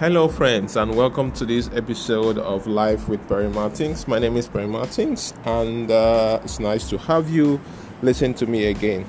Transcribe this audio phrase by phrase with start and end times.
[0.00, 4.08] Hello, friends, and welcome to this episode of Life with Perry Martins.
[4.08, 7.60] My name is Perry Martins, and uh, it's nice to have you
[8.00, 9.04] listen to me again.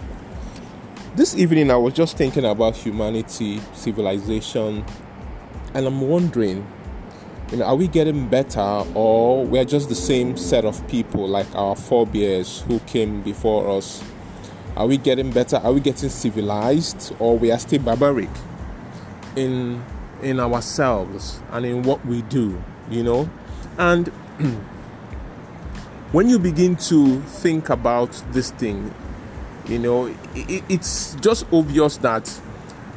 [1.16, 4.84] This evening, I was just thinking about humanity, civilization,
[5.74, 6.68] and I'm wondering,
[7.54, 11.56] you know, are we getting better, or we're just the same set of people like
[11.56, 14.04] our forebears who came before us?
[14.76, 15.56] Are we getting better?
[15.56, 18.28] Are we getting civilized, or we are still barbaric?
[19.38, 19.82] In
[20.22, 23.30] in ourselves and in what we do, you know.
[23.78, 24.08] And
[26.12, 28.94] when you begin to think about this thing,
[29.68, 32.42] you know, it, it's just obvious that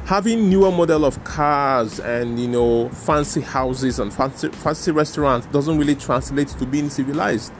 [0.05, 5.79] having newer model of cars and you know fancy houses and fancy fancy restaurants doesn't
[5.79, 7.51] really translate to being civilized.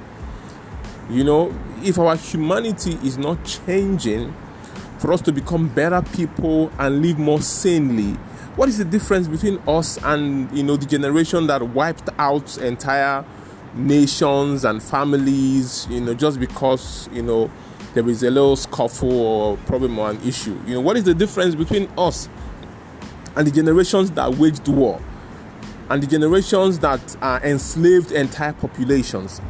[1.09, 1.53] You know,
[1.83, 4.33] if our humanity is not changing
[4.97, 8.17] for us to become better people and live more sanely,
[8.55, 13.25] what is the difference between us and you know the generation that wiped out entire
[13.73, 17.51] nations and families you know just because you know
[17.93, 20.59] there is a little scuffle or problem or an issue?
[20.67, 22.29] You know what is the difference between us
[23.35, 25.01] and the generations that waged war
[25.89, 29.41] and the generations that uh, enslaved entire populations?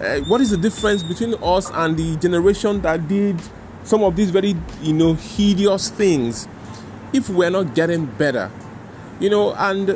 [0.00, 3.40] Uh, what is the difference between us and the generation that did
[3.84, 6.46] some of these very you know hideous things
[7.12, 8.50] if we're not getting better
[9.20, 9.88] you know and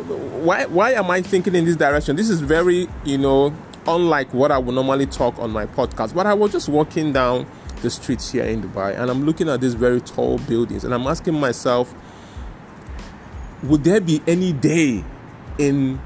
[0.44, 2.16] why why am i thinking in this direction?
[2.16, 3.54] This is very you know
[3.86, 7.44] unlike what i would normally talk on my podcast but i was just walking down
[7.82, 11.04] the streets here in dubai and i'm looking at these very tall buildings and i'm
[11.04, 11.92] asking myself
[13.62, 15.04] would there be any day
[15.58, 16.00] in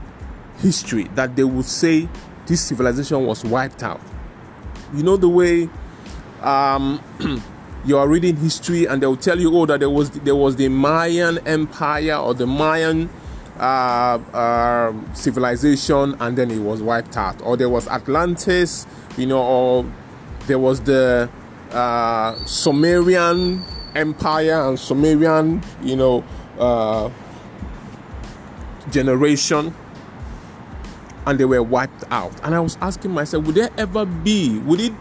[0.59, 2.09] history that they would say
[2.47, 4.01] this civilization was wiped out?
[4.95, 5.69] You know the way
[6.43, 7.03] um
[7.87, 10.57] you are reading history and they will tell you, oh, that there was there was
[10.57, 13.09] the Mayan Empire or the Mayan
[13.59, 19.43] uh, uh, civilization, and then it was wiped out, or there was Atlantis, you know,
[19.43, 19.93] or
[20.47, 21.31] there was the
[21.71, 26.25] uh, Sumerian Empire and Sumerian, you know,
[26.59, 27.11] uh,
[28.91, 29.75] generation
[31.27, 32.33] and they were wiped out.
[32.45, 34.93] And I was asking myself, would there ever be, would it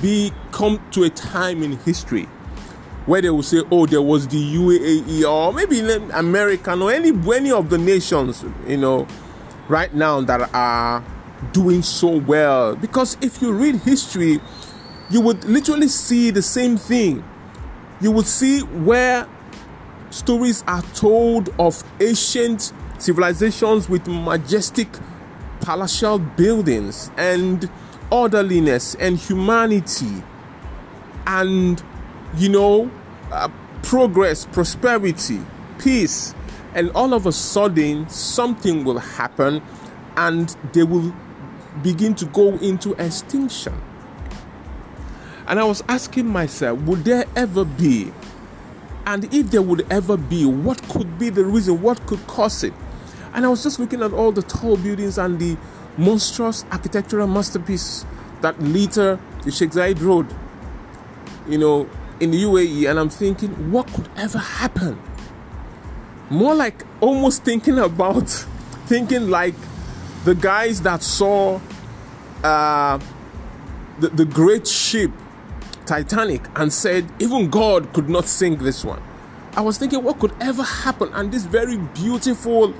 [0.00, 2.28] be come to a time in history
[3.06, 5.80] where they will say, "Oh, there was the UAE or maybe
[6.12, 9.06] American or any any of the nations, you know,
[9.68, 11.04] right now that are
[11.52, 14.40] doing so well." Because if you read history,
[15.10, 17.22] you would literally see the same thing.
[18.00, 19.26] You would see where
[20.10, 24.88] stories are told of ancient civilizations with majestic
[25.60, 27.68] palatial buildings and
[28.10, 30.22] orderliness and humanity
[31.26, 31.82] and
[32.36, 32.90] you know
[33.32, 33.48] uh,
[33.82, 35.40] progress prosperity
[35.78, 36.34] peace
[36.74, 39.62] and all of a sudden something will happen
[40.16, 41.12] and they will
[41.82, 43.80] begin to go into extinction.
[45.46, 48.12] And i was asking myself would there ever be?
[49.06, 51.80] And if there would ever be what could be the reason?
[51.80, 52.74] What could cause it?
[53.32, 55.56] And i was just looking at all the tall buildings and the
[55.98, 58.04] monstrous architectural masterpiece
[58.40, 60.26] that litter the Sheikh Zayed Road,
[61.48, 61.88] you know,
[62.20, 64.98] in the UAE, and I'm thinking, what could ever happen?
[66.30, 68.28] More like almost thinking about,
[68.86, 69.54] thinking like
[70.24, 71.60] the guys that saw
[72.42, 72.98] uh,
[74.00, 75.10] the, the great ship
[75.86, 79.00] Titanic and said, even God could not sink this one.
[79.54, 81.10] I was thinking, what could ever happen?
[81.14, 82.74] And this very beautiful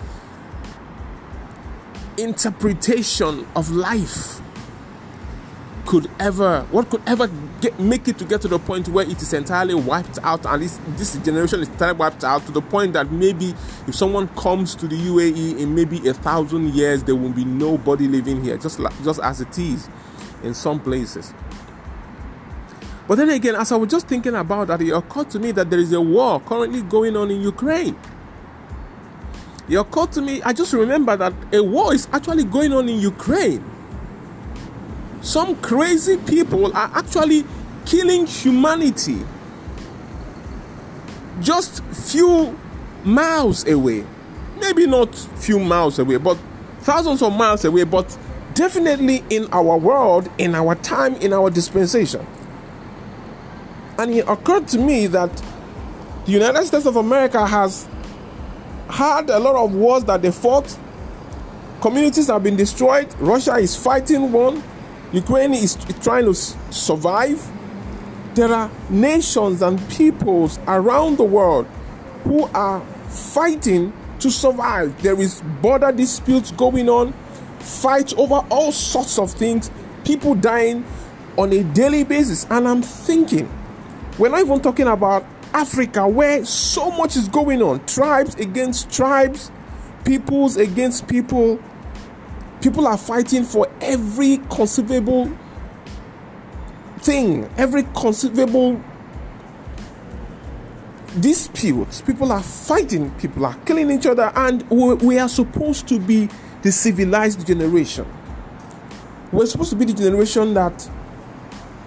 [2.18, 4.40] interpretation of life
[5.86, 7.28] could ever what could ever
[7.60, 10.62] get, make it to get to the point where it is entirely wiped out and
[10.62, 13.54] this this generation is entirely wiped out to the point that maybe
[13.86, 18.08] if someone comes to the UAE in maybe a thousand years there will be nobody
[18.08, 19.88] living here just like, just as it is
[20.42, 21.32] in some places.
[23.06, 25.70] But then again as I was just thinking about that it occurred to me that
[25.70, 27.96] there is a war currently going on in Ukraine
[29.68, 33.00] it occurred to me, I just remember that a war is actually going on in
[33.00, 33.64] Ukraine.
[35.22, 37.44] Some crazy people are actually
[37.84, 39.18] killing humanity
[41.40, 42.58] just few
[43.04, 44.04] miles away.
[44.60, 46.38] Maybe not few miles away, but
[46.80, 48.16] thousands of miles away, but
[48.54, 52.26] definitely in our world, in our time, in our dispensation.
[53.98, 55.30] And it occurred to me that
[56.24, 57.86] the United States of America has
[58.88, 60.78] had a lot of wars that they fought.
[61.80, 63.12] Communities have been destroyed.
[63.18, 64.62] Russia is fighting one.
[65.12, 67.44] Ukraine is trying to survive.
[68.34, 71.66] There are nations and peoples around the world
[72.24, 75.00] who are fighting to survive.
[75.02, 77.12] There is border disputes going on,
[77.60, 79.70] fights over all sorts of things,
[80.04, 80.84] people dying
[81.38, 82.46] on a daily basis.
[82.50, 83.48] And I'm thinking,
[84.18, 85.24] we're not even talking about
[85.56, 89.50] Africa where so much is going on tribes against tribes,
[90.04, 91.58] peoples against people.
[92.60, 95.32] People are fighting for every conceivable
[96.98, 98.78] thing, every conceivable
[101.20, 102.02] disputes.
[102.02, 106.28] People are fighting, people are killing each other, and we are supposed to be
[106.60, 108.06] the civilized generation.
[109.32, 110.86] We're supposed to be the generation that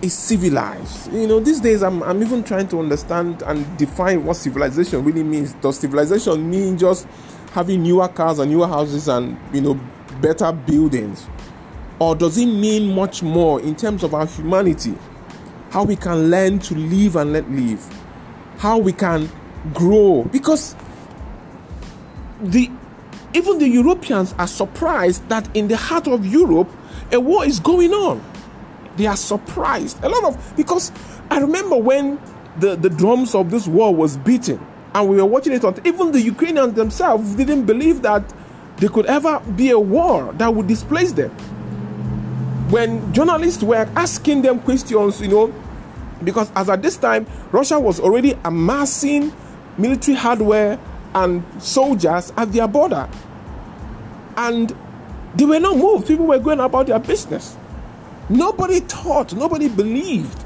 [0.01, 1.11] is civilized.
[1.11, 5.23] You know, these days I'm, I'm even trying to understand and define what civilization really
[5.23, 5.53] means.
[5.55, 7.07] Does civilization mean just
[7.51, 9.79] having newer cars and newer houses and, you know,
[10.21, 11.27] better buildings?
[11.99, 14.95] Or does it mean much more in terms of our humanity?
[15.69, 17.85] How we can learn to live and let live?
[18.57, 19.29] How we can
[19.73, 20.23] grow?
[20.31, 20.75] Because
[22.41, 22.71] the
[23.33, 26.69] even the Europeans are surprised that in the heart of Europe
[27.11, 28.23] a war is going on
[28.99, 30.03] they are surprised.
[30.03, 30.91] A lot of because
[31.31, 32.19] I remember when
[32.57, 34.59] the, the drums of this war was beaten
[34.93, 38.23] and we were watching it on even the Ukrainians themselves didn't believe that
[38.77, 41.29] there could ever be a war that would displace them.
[42.69, 45.53] When journalists were asking them questions, you know,
[46.23, 49.31] because as at this time Russia was already amassing
[49.77, 50.77] military hardware
[51.15, 53.07] and soldiers at their border.
[54.35, 54.75] And
[55.35, 56.07] they were not moved.
[56.07, 57.55] People were going about their business.
[58.29, 60.45] Nobody thought, nobody believed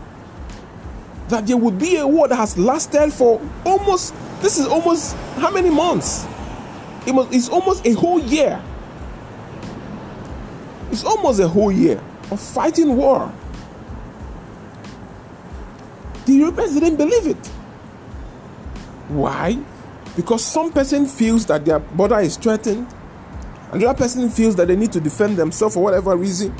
[1.27, 5.51] that there would be a war that has lasted for almost, this is almost how
[5.51, 6.25] many months?
[7.06, 8.62] It it's almost a whole year.
[10.91, 12.01] It's almost a whole year
[12.31, 13.33] of fighting war.
[16.25, 17.47] The Europeans didn't believe it.
[19.09, 19.57] Why?
[20.15, 22.88] Because some person feels that their border is threatened,
[23.71, 26.56] and another person feels that they need to defend themselves for whatever reason.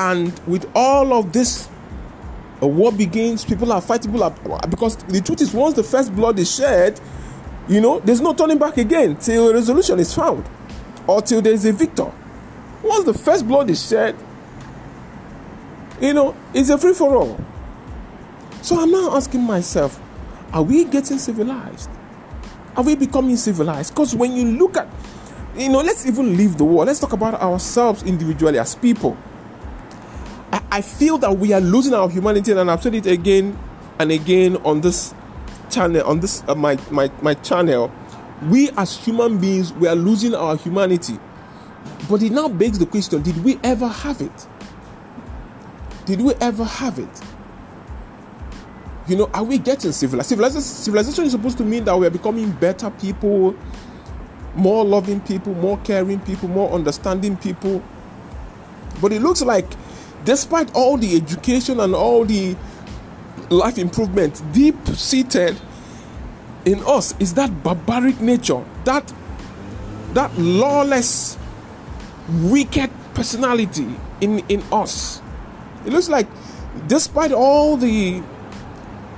[0.00, 1.68] And with all of this,
[2.62, 6.16] a war begins, people are fighting, people are, because the truth is, once the first
[6.16, 6.98] blood is shed,
[7.68, 10.48] you know, there's no turning back again till a resolution is found
[11.06, 12.10] or till there's a victor.
[12.82, 14.16] Once the first blood is shed,
[16.00, 17.38] you know, it's a free for all.
[18.62, 20.00] So I'm now asking myself,
[20.54, 21.90] are we getting civilized?
[22.74, 23.92] Are we becoming civilized?
[23.92, 24.88] Because when you look at,
[25.58, 26.86] you know, let's even leave the war.
[26.86, 29.18] Let's talk about ourselves individually as people.
[30.70, 33.58] I, feel that we are losing our humanity, and I've said it again
[33.98, 35.14] and again on this
[35.70, 37.92] channel, on this uh, my, my my channel.
[38.48, 41.18] We as human beings, we are losing our humanity.
[42.08, 44.46] But it now begs the question: Did we ever have it?
[46.06, 47.20] Did we ever have it?
[49.06, 50.28] You know, are we getting civilized?
[50.28, 53.56] Civilization, civilization is supposed to mean that we are becoming better people,
[54.54, 57.82] more loving people, more caring people, more understanding people.
[59.00, 59.66] But it looks like
[60.24, 62.56] despite all the education and all the
[63.48, 65.60] life improvement deep seated
[66.64, 69.12] in us is that barbaric nature that
[70.12, 71.38] that lawless
[72.28, 73.88] wicked personality
[74.20, 75.22] in in us.
[75.86, 76.26] It looks like
[76.86, 78.22] despite all the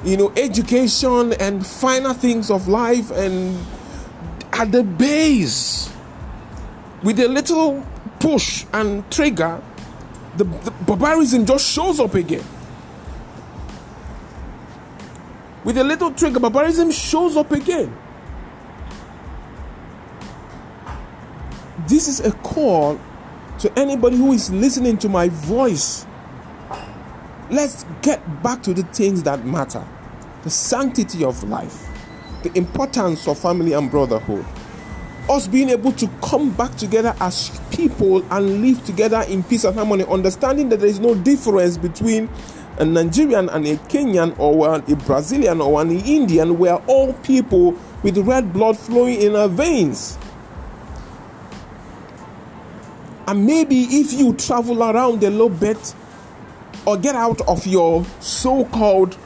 [0.04, 3.58] you know education and finer things of life and
[4.52, 5.90] at the base
[7.02, 7.84] with a little
[8.20, 9.60] push and trigger
[10.36, 12.44] the, the barbarism just shows up again.
[15.64, 17.96] With a little trigger, barbarism shows up again.
[21.86, 23.00] This is a call
[23.58, 26.06] to anybody who is listening to my voice.
[27.50, 29.86] Let's get back to the things that matter
[30.42, 31.88] the sanctity of life,
[32.42, 34.44] the importance of family and brotherhood
[35.28, 39.74] us being able to come back together as people and live together in peace and
[39.76, 42.28] harmony, understanding that there is no difference between
[42.78, 46.58] a Nigerian and a Kenyan or a Brazilian or an Indian.
[46.58, 50.18] We are all people with red blood flowing in our veins.
[53.26, 55.94] And maybe if you travel around a little bit
[56.84, 59.16] or get out of your so called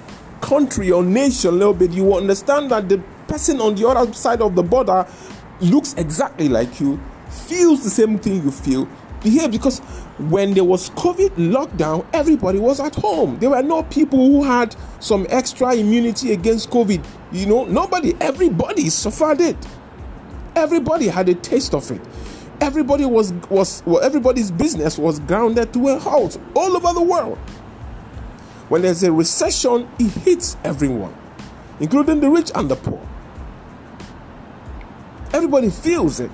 [0.43, 4.13] country or nation a little bit, you will understand that the person on the other
[4.13, 5.07] side of the border
[5.61, 8.89] looks exactly like you, feels the same thing you feel,
[9.23, 9.81] behave because
[10.19, 13.39] when there was COVID lockdown, everybody was at home.
[13.39, 17.05] There were no people who had some extra immunity against COVID.
[17.33, 19.57] You know, nobody, everybody suffered it.
[20.55, 22.01] Everybody had a taste of it.
[22.61, 27.37] Everybody was was well, everybody's business was grounded to a halt all over the world.
[28.71, 31.15] When there's a recession, it hits everyone,
[31.79, 33.07] including the rich and the poor
[35.37, 36.31] Everybody feels it.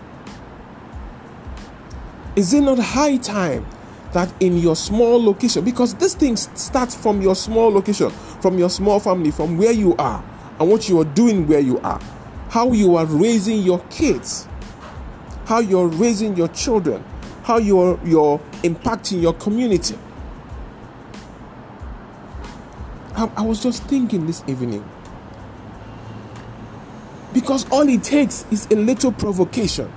[2.37, 3.67] Is it not high time
[4.13, 8.71] that in your small location, because this thing starts from your small location, from your
[8.71, 10.23] small family, from where you are,
[10.61, 12.01] and what you are doing where you are,
[12.49, 14.47] how you are raising your kids,
[15.47, 17.03] how you're raising your children,
[17.43, 19.99] how you're, you're impacting your community.
[23.17, 24.89] I, I was just thinking this evening.
[27.33, 29.91] Because all it takes is a little provocation.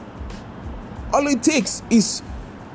[1.13, 2.21] All it takes is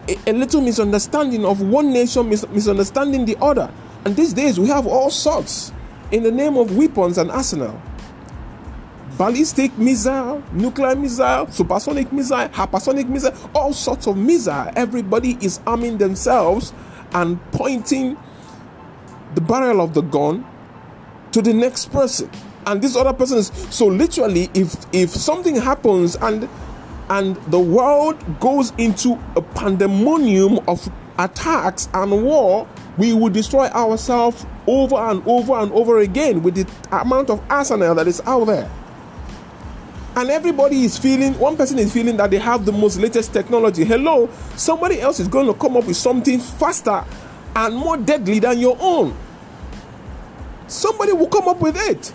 [0.08, 3.72] a, a little misunderstanding of one nation mis- misunderstanding the other.
[4.04, 5.72] And these days we have all sorts
[6.10, 7.80] in the name of weapons and arsenal
[9.20, 14.70] ballistic missile, nuclear missile, supersonic missile, hypersonic missile, all sorts of missile.
[14.74, 16.72] Everybody is arming themselves
[17.12, 18.16] and pointing
[19.34, 20.46] the barrel of the gun
[21.32, 22.30] to the next person.
[22.66, 26.48] And this other person is so literally if if something happens and
[27.08, 30.88] and the world goes into a pandemonium of
[31.18, 36.96] attacks and war, we will destroy ourselves over and over and over again with the
[36.96, 38.70] amount of arsenal that is out there.
[40.16, 43.84] And everybody is feeling one person is feeling that they have the most latest technology.
[43.84, 47.04] Hello somebody else is going to come up with something faster
[47.56, 49.16] and more deadly than your own.
[50.68, 52.12] Somebody will come up with it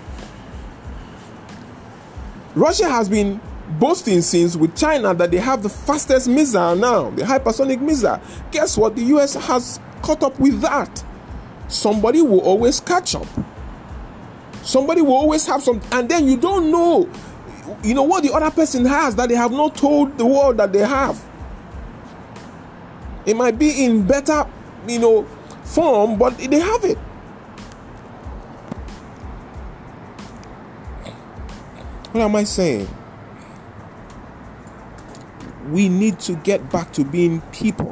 [2.56, 3.40] russia has been
[3.80, 8.20] boasting since with china that they have the fastest missile now the hypersonic missile
[8.52, 11.04] guess what the us has caught up with that
[11.68, 13.28] somebody will always catch up
[14.62, 17.10] somebody will always have some and then you don't know
[17.84, 20.72] you know what the other person has that they have not told the world that
[20.72, 21.24] they have.
[23.26, 24.46] It might be in better,
[24.88, 25.24] you know,
[25.64, 26.98] form, but they have it.
[32.16, 32.88] What am I saying?
[35.70, 37.92] We need to get back to being people.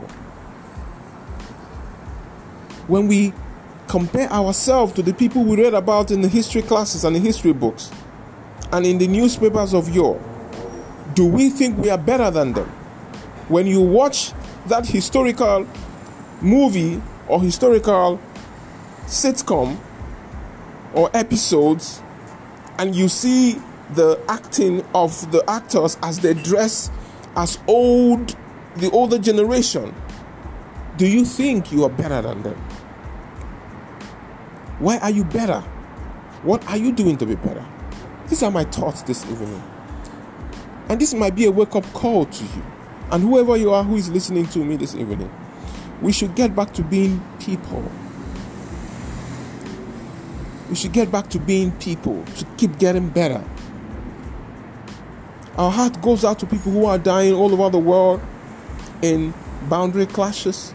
[2.87, 3.33] When we
[3.89, 7.51] compare ourselves to the people we read about in the history classes and the history
[7.51, 7.91] books,
[8.71, 10.21] and in the newspapers of yore,
[11.15, 12.69] do we think we are better than them?
[13.49, 14.31] When you watch
[14.67, 15.67] that historical
[16.39, 18.21] movie or historical
[19.05, 19.77] sitcom
[20.93, 22.01] or episodes
[22.79, 23.61] and you see
[23.95, 26.91] the acting of the actors as they dress
[27.35, 28.35] as old
[28.77, 29.93] the older generation
[30.97, 32.55] do you think you are better than them
[34.79, 35.61] why are you better
[36.43, 37.65] what are you doing to be better
[38.27, 39.61] these are my thoughts this evening.
[40.89, 42.63] And this might be a wake up call to you.
[43.11, 45.31] And whoever you are who is listening to me this evening,
[46.01, 47.83] we should get back to being people.
[50.69, 53.43] We should get back to being people to keep getting better.
[55.57, 58.21] Our heart goes out to people who are dying all over the world
[59.01, 59.33] in
[59.69, 60.73] boundary clashes,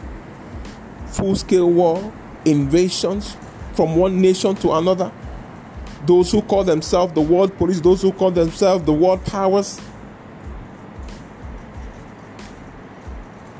[1.06, 2.12] full scale war,
[2.44, 3.36] invasions
[3.74, 5.12] from one nation to another
[6.06, 9.80] those who call themselves the world police, those who call themselves the world powers.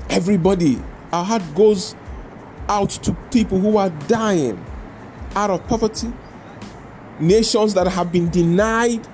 [0.09, 0.81] Everybody,
[1.13, 1.95] our heart goes
[2.69, 4.65] out to people who are dying
[5.35, 6.13] out of poverty,
[7.21, 9.07] nations that have been denied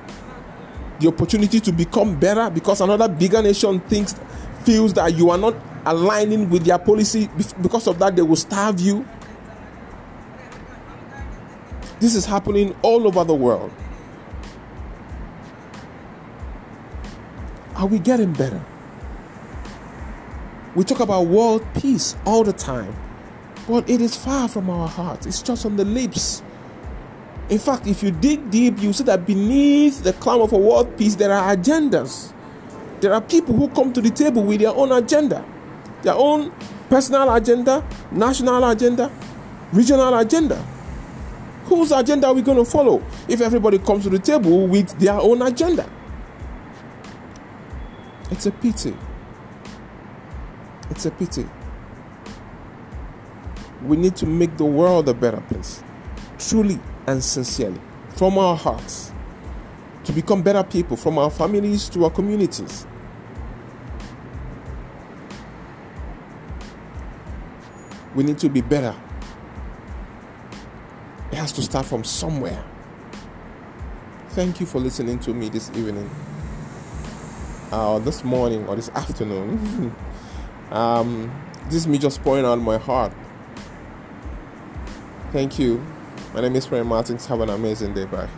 [1.01, 4.15] the opportunity to become better because another bigger nation thinks
[4.65, 5.55] feels that you are not
[5.87, 7.29] aligning with their policy
[7.61, 9.05] because of that they will starve you
[12.05, 13.73] this is happening all over the world.
[17.77, 18.63] Are we getting better?
[20.75, 22.95] We talk about world peace all the time,
[23.67, 25.25] but it is far from our hearts.
[25.25, 26.43] It's just on the lips.
[27.51, 31.15] In fact, if you dig deep, you see that beneath the clamor for world peace,
[31.15, 32.33] there are agendas.
[33.01, 35.45] There are people who come to the table with their own agenda,
[36.03, 36.53] their own
[36.89, 39.13] personal agenda, national agenda,
[39.73, 40.57] regional agenda.
[41.67, 45.15] Whose agenda are we going to follow if everybody comes to the table with their
[45.15, 45.91] own agenda?
[48.31, 48.97] It's a pity.
[50.91, 51.47] It's a pity.
[53.83, 55.83] We need to make the world a better place,
[56.39, 57.80] truly and sincerely,
[58.11, 59.12] from our hearts,
[60.04, 62.87] to become better people, from our families to our communities.
[68.14, 68.94] We need to be better
[71.34, 72.64] it has to start from somewhere.
[74.30, 76.08] Thank you for listening to me this evening,
[77.73, 79.92] uh, this morning, or this afternoon.
[80.70, 81.32] um,
[81.64, 83.12] this is me just pouring out my heart.
[85.32, 85.84] Thank you.
[86.35, 87.26] My name is Brian Martins.
[87.26, 88.07] Have an amazing day.
[88.07, 88.29] Bye.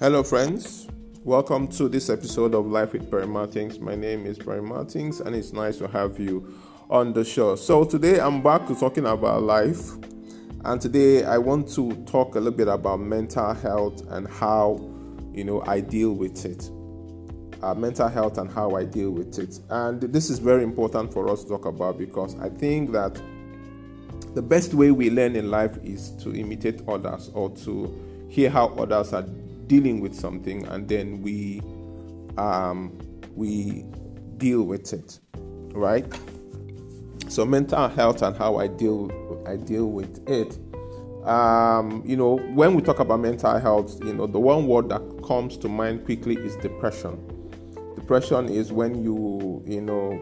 [0.00, 0.88] Hello, friends.
[1.22, 3.78] Welcome to this episode of Life with Brian Martins.
[3.78, 6.52] My name is Brian Martins, and it's nice to have you
[6.90, 7.54] on the show.
[7.54, 9.92] So, today I'm back to talking about life,
[10.64, 14.80] and today I want to talk a little bit about mental health and how
[15.32, 16.72] you know I deal with it.
[17.62, 19.60] Uh, mental health and how I deal with it.
[19.68, 23.20] And this is very important for us to talk about because I think that
[24.34, 28.68] the best way we learn in life is to imitate others or to hear how
[28.68, 29.26] others are
[29.66, 31.60] dealing with something and then we
[32.38, 32.96] um,
[33.34, 33.84] we
[34.38, 35.18] deal with it
[35.74, 36.06] right?
[37.28, 39.10] So mental health and how i deal
[39.46, 40.58] i deal with it.
[41.28, 45.02] Um, you know when we talk about mental health you know the one word that
[45.26, 47.29] comes to mind quickly is depression
[48.10, 50.20] depression is when you you know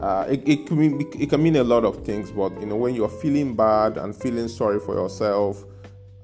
[0.00, 2.76] uh, it, it, can mean, it can mean a lot of things but you know
[2.76, 5.64] when you're feeling bad and feeling sorry for yourself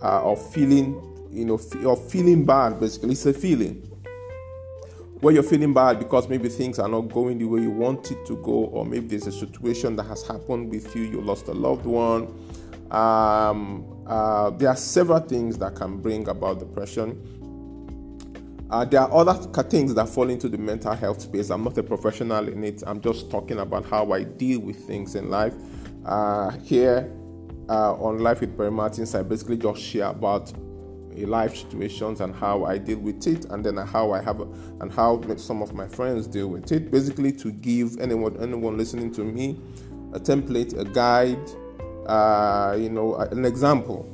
[0.02, 3.12] uh, or feeling you know, you're feeling bad basically.
[3.12, 3.86] It's a feeling.
[5.20, 8.24] Where you're feeling bad because maybe things are not going the way you want it
[8.26, 11.52] to go, or maybe there's a situation that has happened with you, you lost a
[11.52, 12.22] loved one.
[12.90, 17.39] Um, uh, there are several things that can bring about depression.
[18.70, 19.34] Uh, there are other
[19.64, 21.50] things that fall into the mental health space.
[21.50, 22.84] I'm not a professional in it.
[22.86, 25.54] I'm just talking about how I deal with things in life.
[26.04, 27.12] Uh, here
[27.68, 30.52] uh, on Life with Perry Martins, I basically just share about
[31.16, 35.20] life situations and how I deal with it, and then how I have and how
[35.36, 36.90] some of my friends deal with it.
[36.90, 39.58] Basically, to give anyone anyone listening to me
[40.14, 41.50] a template, a guide,
[42.06, 44.08] uh, you know, an example,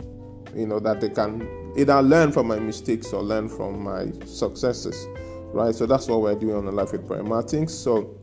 [0.54, 1.46] you know, that they can
[1.76, 5.06] either learn from my mistakes or learn from my successes,
[5.52, 5.74] right?
[5.74, 7.72] So that's what we're doing on the Life with Brian Martins.
[7.72, 8.18] So.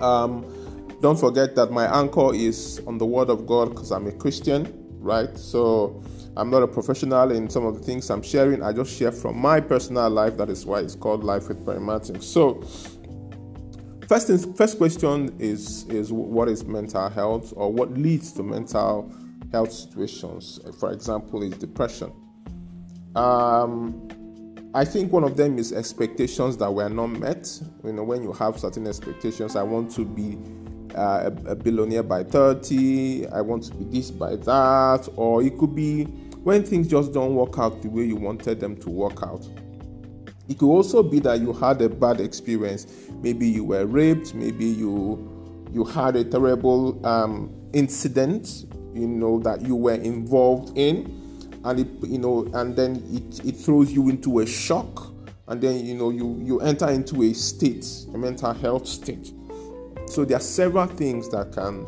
[0.00, 0.62] Um,
[1.02, 4.72] don't forget that my anchor is on the Word of God because I'm a Christian,
[5.00, 5.36] right?
[5.36, 6.00] So
[6.36, 8.62] I'm not a professional in some of the things I'm sharing.
[8.62, 10.36] I just share from my personal life.
[10.36, 12.20] That is why it's called Life with Perry Martin.
[12.20, 12.62] So,
[14.08, 19.12] first, first question is is what is mental health or what leads to mental
[19.50, 20.60] health situations?
[20.78, 22.12] For example, is depression.
[23.14, 24.08] Um,
[24.74, 27.60] I think one of them is expectations that were not met.
[27.84, 30.38] You know, when you have certain expectations, I want to be
[30.94, 35.74] uh, a, billionaire by 30, I want to be this by that, or it could
[35.74, 36.04] be
[36.42, 39.46] when things just don't work out the way you wanted them to work out.
[40.48, 42.86] It could also be that you had a bad experience.
[43.22, 45.28] Maybe you were raped, maybe you
[45.72, 51.21] you had a terrible um, incident, you know, that you were involved in,
[51.64, 55.12] and it, you know, and then it, it throws you into a shock,
[55.48, 59.32] and then you know you you enter into a state, a mental health state
[60.12, 61.86] so there are several things that can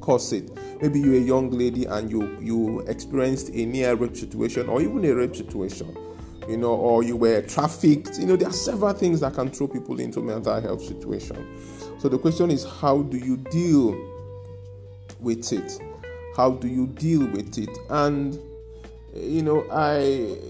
[0.00, 0.50] cause it.
[0.80, 5.04] Maybe you're a young lady and you you experienced a near rape situation or even
[5.04, 5.94] a rape situation,
[6.48, 8.18] you know, or you were trafficked.
[8.18, 11.36] You know, there are several things that can throw people into mental health situation.
[11.98, 13.92] So the question is, how do you deal
[15.20, 15.78] with it?
[16.34, 17.76] How do you deal with it?
[17.90, 18.38] And
[19.14, 20.00] you know, I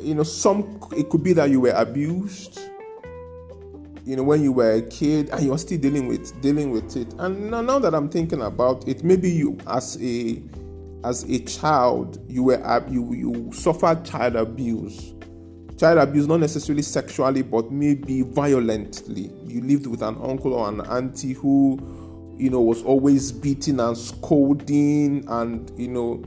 [0.03, 2.61] you know, some it could be that you were abused
[4.05, 7.13] you know when you were a kid and you're still dealing with dealing with it.
[7.19, 10.43] And now, now that i'm thinking about it maybe you as a
[11.05, 15.15] as a child you were you you suffered child abuse.
[15.79, 19.33] Child abuse not necessarily sexually but maybe violently.
[19.47, 21.79] You lived with an uncle or an auntie who
[22.39, 26.23] you know was always beating and scolding and you know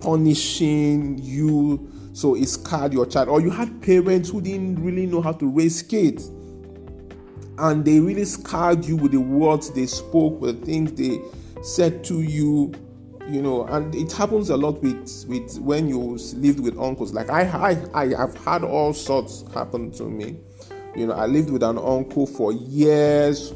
[0.00, 5.20] punishing you so it scarred your child or you had parents who didn't really know
[5.20, 6.30] how to raise kids
[7.58, 11.20] and they really scarred you with the words they spoke, with the things they
[11.62, 12.72] said to you,
[13.28, 13.66] you know.
[13.66, 17.12] And it happens a lot with with when you lived with uncles.
[17.12, 17.42] Like I,
[17.92, 20.38] I, I have had all sorts happen to me.
[20.96, 23.50] You know, I lived with an uncle for years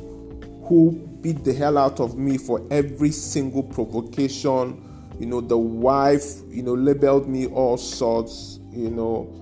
[0.64, 4.88] who beat the hell out of me for every single provocation.
[5.18, 8.58] You know, the wife, you know, labeled me all sorts.
[8.70, 9.32] You know,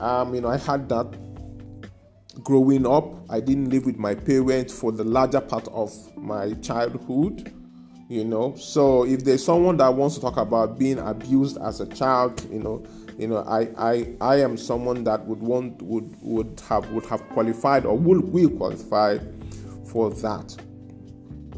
[0.00, 1.06] um, you know, I had that
[2.42, 3.14] growing up.
[3.30, 7.52] I didn't live with my parents for the larger part of my childhood,
[8.08, 8.54] you know.
[8.56, 12.60] So if there's someone that wants to talk about being abused as a child, you
[12.60, 12.84] know,
[13.18, 17.20] you know, I I, I am someone that would want would would have would have
[17.30, 19.18] qualified or would will qualify
[19.84, 20.56] for that.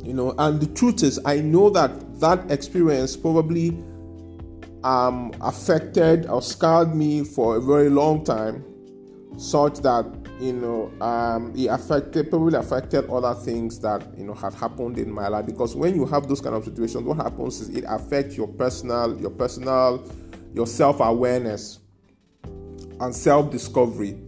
[0.02, 3.70] You know, and the truth is I know that that experience probably
[4.82, 8.64] um affected or scarred me for a very long time
[9.36, 10.06] such that
[10.40, 15.10] you know um, it affected probably affected other things that you know had happened in
[15.10, 15.46] my life.
[15.46, 19.18] Because when you have those kind of situations what happens is it affects your personal
[19.20, 20.02] your personal
[20.52, 21.78] your self-awareness
[23.00, 24.18] and self-discovery.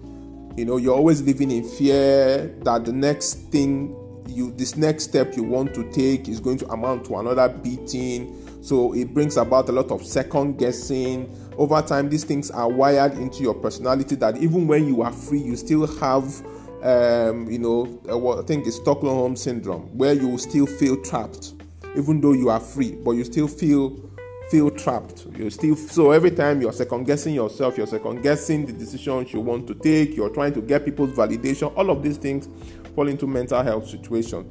[0.57, 3.97] You know, you're always living in fear that the next thing
[4.29, 8.39] you this next step you want to take is going to amount to another beating.
[8.63, 11.35] So it brings about a lot of second guessing.
[11.59, 15.41] Over time, these things are wired into your personality that even when you are free,
[15.41, 16.43] you still have
[16.83, 21.55] um, you know, what I think it's Stockholm syndrome, where you still feel trapped,
[21.97, 24.11] even though you are free, but you still feel
[24.51, 25.27] feel trapped.
[25.37, 29.41] You still so every time you're second guessing yourself, you're second guessing the decisions you
[29.41, 31.73] want to take, you're trying to get people's validation.
[31.77, 32.49] All of these things
[32.95, 34.43] fall into mental health situation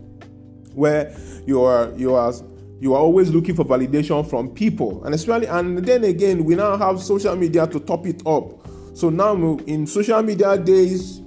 [0.73, 2.33] where you are you are
[2.79, 6.77] you are always looking for validation from people and especially and then again we now
[6.77, 9.33] have social media to top it up so now
[9.67, 11.21] in social media days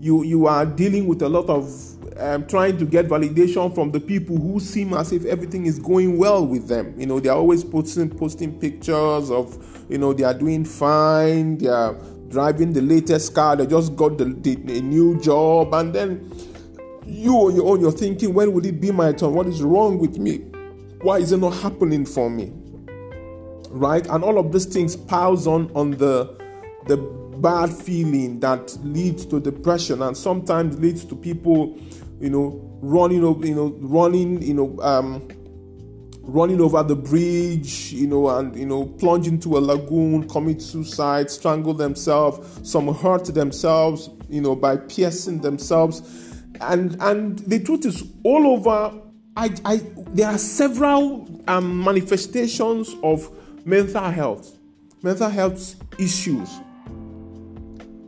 [0.00, 4.00] you you are dealing with a lot of um, trying to get validation from the
[4.00, 6.94] people who seem as if everything is going well with them.
[6.98, 11.58] You know, they are always posting posting pictures of, you know, they are doing fine.
[11.58, 11.94] They are
[12.28, 13.56] driving the latest car.
[13.56, 16.30] They just got the, the a new job, and then
[17.06, 19.34] you on your own, you're thinking, when will it be my turn?
[19.34, 20.38] What is wrong with me?
[21.02, 22.52] Why is it not happening for me?
[23.70, 26.36] Right, and all of these things piles on on the
[26.86, 26.96] the
[27.42, 31.76] bad feeling that leads to depression and sometimes leads to people
[32.20, 35.26] you know running you know running you know um,
[36.22, 41.30] running over the bridge you know and you know plunge into a lagoon commit suicide
[41.30, 46.31] strangle themselves some hurt themselves you know by piercing themselves
[46.62, 48.92] and and the truth is all over
[49.36, 49.76] i i
[50.08, 53.28] there are several um, manifestations of
[53.66, 54.58] mental health
[55.02, 56.48] mental health issues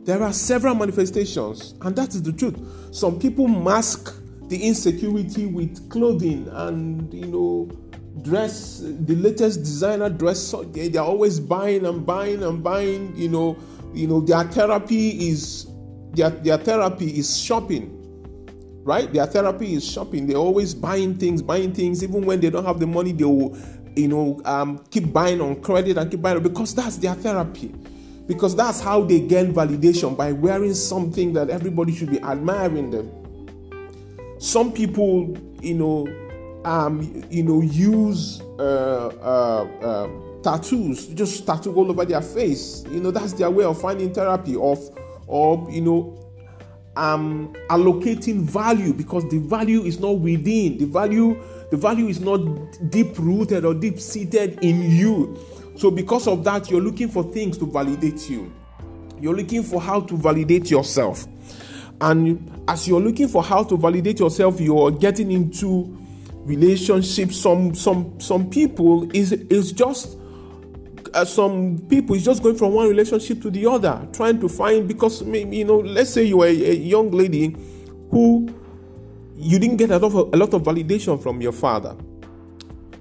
[0.05, 2.55] there are several manifestations, and that is the truth.
[2.95, 4.13] Some people mask
[4.49, 7.71] the insecurity with clothing and you know
[8.21, 13.57] dress the latest designer dress they, they're always buying and buying and buying you know
[13.93, 15.65] you know their therapy is
[16.13, 17.91] their, their therapy is shopping
[18.85, 22.65] right their therapy is shopping they're always buying things buying things even when they don't
[22.65, 23.57] have the money they will
[23.95, 27.73] you know um, keep buying on credit and keep buying because that's their therapy
[28.27, 33.11] because that's how they gain validation by wearing something that everybody should be admiring them.
[34.39, 36.07] Some people, you know,
[36.65, 42.83] um, you know, use uh, uh, uh, tattoos, just tattoo all over their face.
[42.89, 44.79] You know, that's their way of finding therapy, of,
[45.29, 46.24] of you know,
[46.95, 50.77] um, allocating value because the value is not within.
[50.77, 52.39] The value, the value is not
[52.89, 55.37] deep rooted or deep seated in you.
[55.77, 58.53] So, because of that, you're looking for things to validate you.
[59.19, 61.27] You're looking for how to validate yourself.
[62.01, 65.97] And as you're looking for how to validate yourself, you're getting into
[66.45, 67.37] relationships.
[67.37, 70.17] Some some some people is is just
[71.15, 74.87] uh, some people is just going from one relationship to the other, trying to find
[74.87, 77.55] because you know, let's say you are a young lady
[78.11, 78.53] who
[79.37, 81.95] you didn't get a lot of a lot of validation from your father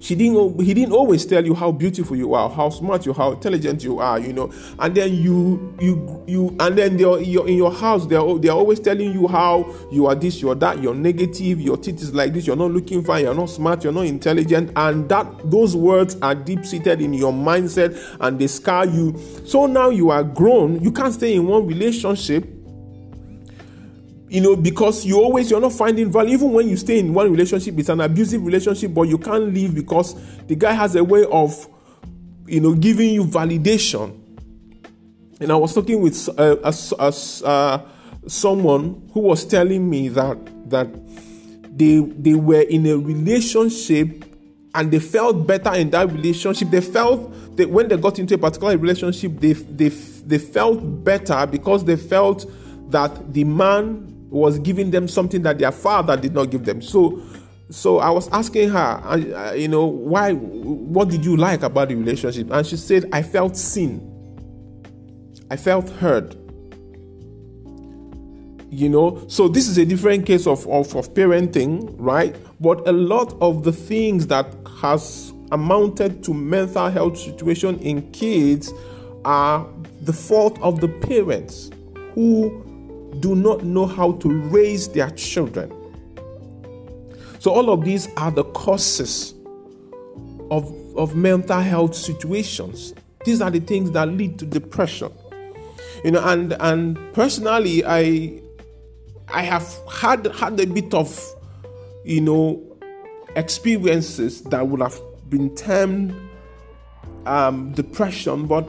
[0.04, 3.14] she didn't he didn't always tell you how beautiful you are how smart you, are,
[3.14, 4.52] how intelligent you are you know.
[4.78, 8.80] And then you you you and then they're, you're in your house they're, they're always
[8.80, 12.46] telling you how you are this you're that you're negative your teeth is like this
[12.46, 14.70] you're not looking fine you're not smart you're not intelligent.
[14.76, 19.18] And that those words are deep seated in your mindset and they scar you.
[19.46, 22.46] So now you are grown you can't stay in one relationship
[24.28, 26.34] you know because you always you're not finding value.
[26.34, 29.74] Even when you stay in one relationship it's an abusive relationship but you can't leave
[29.74, 30.14] because
[30.46, 31.68] the guy has a way of
[32.46, 34.20] you know giving you validation.
[35.40, 37.80] And i was talking with uh, uh,
[38.26, 40.38] someone who was telling me that
[40.70, 40.88] that
[41.76, 44.24] they they were in a relationship
[44.74, 46.70] and they felt better in that relationship.
[46.70, 51.46] They felt that when they got into a particular relationship they they they felt better
[51.46, 52.46] because they felt
[52.90, 56.82] that the man was giving them something that their father did not give them.
[56.82, 57.22] So,
[57.70, 60.32] so I was asking her, you know, why?
[60.32, 62.50] What did you like about the relationship?
[62.50, 64.10] And she said, I felt seen.
[65.50, 66.34] I felt heard.
[68.70, 72.34] You know, so this is a different case of, of, of parenting, right?
[72.60, 78.72] But a lot of the things that has amounted to mental health situation in kids
[79.24, 79.64] are
[80.00, 81.70] the fault of the parents
[82.14, 82.63] who
[83.20, 85.72] do not know how to raise their children.
[87.38, 89.34] So, all of these are the causes
[90.50, 92.94] of, of mental health situations.
[93.24, 95.12] These are the things that lead to depression.
[96.04, 98.40] You know, and and personally, I
[99.28, 101.18] I have had had a bit of
[102.04, 102.62] you know
[103.36, 105.00] experiences that would have
[105.30, 106.14] been termed
[107.26, 108.66] um, depression, but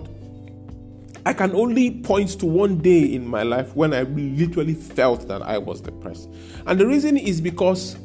[1.26, 5.42] I can only point to one day in my life when I literally felt that
[5.42, 6.30] I was depressed.
[6.68, 7.98] And the reason is because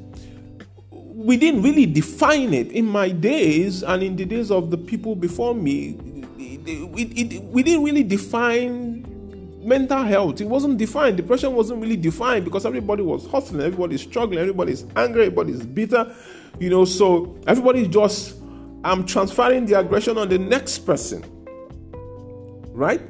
[0.90, 5.14] we didn't really define it in my days and in the days of the people
[5.14, 5.98] before me.
[6.38, 9.04] It, it, it, we didn't really define
[9.62, 10.40] mental health.
[10.40, 11.18] It wasn't defined.
[11.18, 16.14] Depression wasn't really defined because everybody was hustling, everybody's struggling, everybody's angry, everybody's bitter.
[16.58, 18.36] You know, so everybody's just
[18.82, 21.22] I'm transferring the aggression on the next person.
[22.72, 23.00] Right?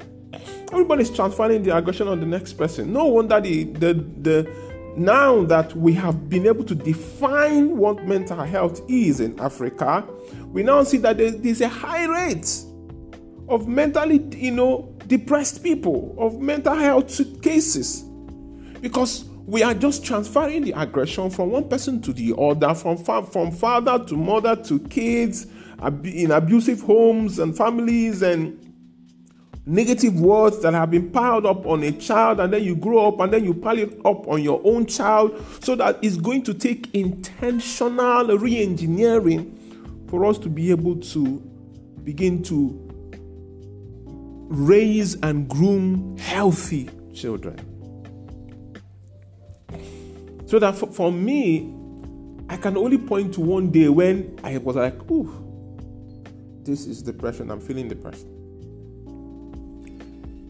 [0.72, 2.92] Everybody's transferring the aggression on the next person.
[2.92, 4.50] No wonder the the the
[4.96, 10.04] now that we have been able to define what mental health is in Africa,
[10.48, 12.64] we now see that there's a high rate
[13.48, 18.04] of mentally, you know, depressed people, of mental health cases.
[18.80, 23.26] Because we are just transferring the aggression from one person to the other, from, fa-
[23.26, 25.46] from father to mother to kids,
[25.80, 28.69] ab- in abusive homes and families, and
[29.66, 33.20] negative words that have been piled up on a child, and then you grow up
[33.20, 36.54] and then you pile it up on your own child, so that it's going to
[36.54, 39.56] take intentional re engineering
[40.08, 41.38] for us to be able to
[42.04, 42.86] begin to
[44.48, 47.56] raise and groom healthy children.
[50.46, 51.72] So that for, for me,
[52.48, 55.30] I can only point to one day when I was like, ooh,
[56.64, 57.52] this is depression.
[57.52, 58.26] I'm feeling depressed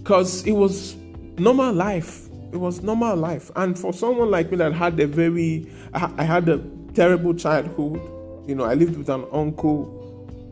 [0.02, 0.96] because it was
[1.38, 2.28] normal life.
[2.52, 3.50] It was normal life.
[3.54, 6.58] And for someone like me that had a very, I had a
[6.94, 8.00] terrible childhood,
[8.48, 9.96] you know, I lived with an uncle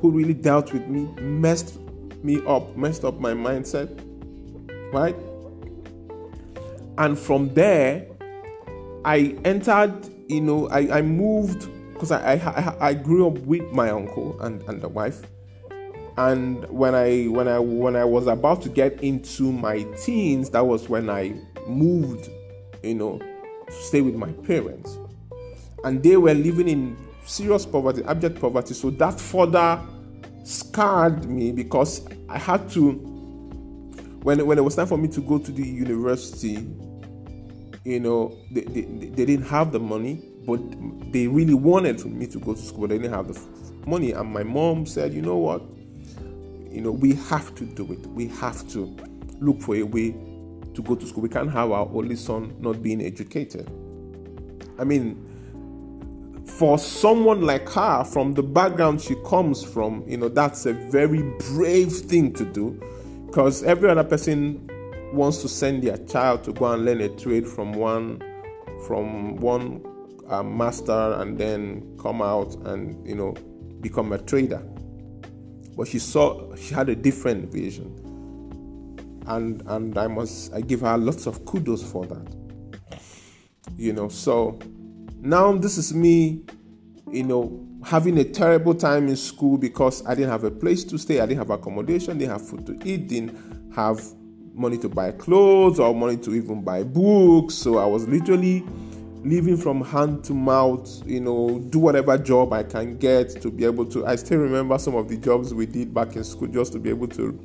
[0.00, 1.78] who really dealt with me, messed
[2.22, 3.88] me up, messed up my mindset,
[4.92, 5.16] right?
[6.98, 8.06] And from there,
[9.04, 13.90] I entered, you know, I, I moved because I, I, I grew up with my
[13.90, 15.22] uncle and, and the wife
[16.18, 20.66] and when i when i when i was about to get into my teens that
[20.66, 21.32] was when i
[21.66, 22.28] moved
[22.82, 23.20] you know
[23.68, 24.98] to stay with my parents.
[25.84, 28.74] And they were living in serious poverty abject poverty.
[28.74, 29.80] So that further
[30.44, 32.92] scarred me because i had to
[34.22, 36.66] when, when it was time for me to go to the university
[37.84, 40.58] you know they, they, they didn't have the money but
[41.12, 43.38] they really wanted me to go to school but they didn't have the
[43.86, 44.12] money.
[44.12, 45.62] And my mom said you know what
[46.78, 48.06] you know, we have to do it.
[48.06, 48.96] We have to
[49.40, 50.12] look for a way
[50.74, 51.24] to go to school.
[51.24, 53.68] We can't have our only son not being educated.
[54.78, 60.66] I mean, for someone like her, from the background she comes from, you know, that's
[60.66, 62.80] a very brave thing to do
[63.26, 64.70] because every other person
[65.12, 68.22] wants to send their child to go and learn a trade from one
[68.86, 69.84] from one
[70.28, 73.32] uh, master and then come out and you know
[73.80, 74.62] become a trader
[75.78, 77.94] but she saw she had a different vision.
[79.26, 82.34] And and i must i give her lots of kudos for that.
[83.76, 84.58] You know so
[85.20, 86.42] now this is me
[87.12, 90.98] you know having a terrible time in school because i didn't have a place to
[90.98, 94.02] stay i didn't have accommodation didn't have food to eat didn't have
[94.52, 97.54] money to buy clothes or money to even buy books.
[97.54, 98.64] So i was literally
[99.24, 103.64] living from hand to mouth, you know, do whatever job I can get to be
[103.64, 104.06] able to.
[104.06, 106.90] I still remember some of the jobs we did back in school just to be
[106.90, 107.38] able to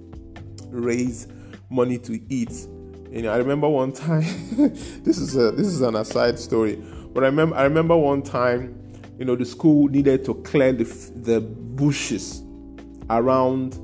[0.69, 1.27] raise
[1.69, 2.67] money to eat.
[3.11, 4.23] You know, I remember one time.
[5.03, 6.81] this is a this is an aside story,
[7.13, 8.79] but I remember I remember one time,
[9.17, 12.41] you know, the school needed to clear the the bushes
[13.09, 13.79] around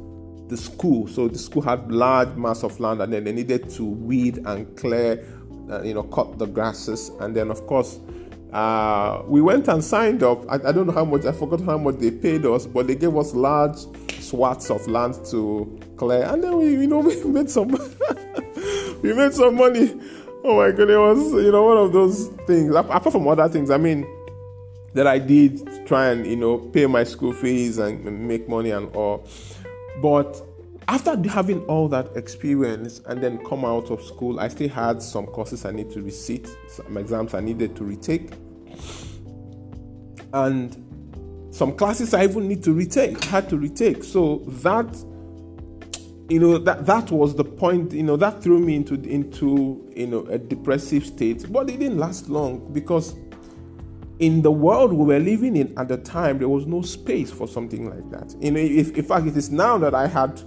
[0.50, 1.08] the school.
[1.08, 4.76] So the school had large mass of land, and then they needed to weed and
[4.76, 5.24] clear
[5.70, 8.00] uh, you know, cut the grasses, and then of course.
[8.52, 10.44] Uh, we went and signed up.
[10.50, 12.96] I, I don't know how much, I forgot how much they paid us, but they
[12.96, 13.78] gave us large
[14.20, 17.68] swaths of land to clear, and then we, you know, we made some,
[19.04, 19.96] we made some money.
[20.44, 22.74] Oh my god, it was, you know, one of those things.
[22.74, 24.08] Apart from other things, I mean,
[24.94, 28.94] that I did try and, you know, pay my school fees and make money and
[28.96, 29.28] all.
[30.02, 30.42] But
[30.90, 35.28] after having all that experience and then come out of school, I still had some
[35.28, 38.32] courses I need to resit, some exams I needed to retake,
[40.34, 44.04] and some classes I even need to retake, had to retake.
[44.04, 44.98] So that,
[46.28, 47.94] you know, that that was the point.
[47.94, 52.00] You know, that threw me into into you know a depressive state, but it didn't
[52.00, 53.16] last long because
[54.18, 57.48] in the world we were living in at the time, there was no space for
[57.48, 58.36] something like that.
[58.44, 60.42] You know, if, in fact, it is now that I had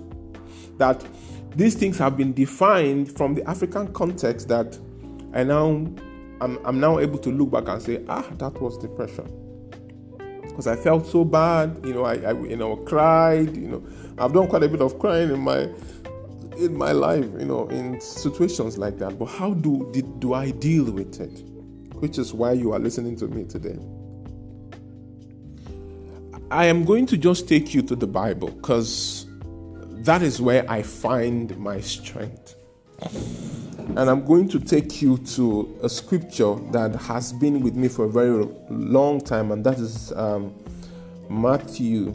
[0.78, 1.04] that
[1.56, 4.78] these things have been defined from the African context that
[5.34, 5.86] I now
[6.40, 9.30] I'm, I'm now able to look back and say, ah, that was depression.
[10.42, 13.86] Because I felt so bad, you know, I, I you know cried, you know,
[14.18, 15.68] I've done quite a bit of crying in my
[16.56, 19.18] in my life, you know, in situations like that.
[19.18, 21.42] But how do did, do I deal with it?
[22.00, 23.78] Which is why you are listening to me today.
[26.50, 29.26] I am going to just take you to the Bible because
[30.04, 32.56] that is where I find my strength.
[33.00, 38.06] And I'm going to take you to a scripture that has been with me for
[38.06, 40.54] a very long time, and that is um,
[41.28, 42.12] Matthew